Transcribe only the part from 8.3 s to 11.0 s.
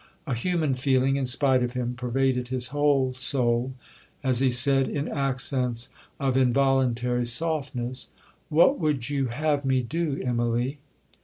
'What would you have me do, Immalee?'